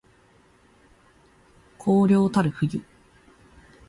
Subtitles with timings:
[1.77, 2.81] 荒涼たる冬